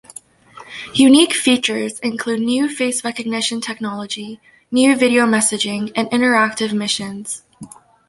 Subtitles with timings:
[0.95, 7.43] Unique features include new face recognition technology, new video messaging, and interactive missions.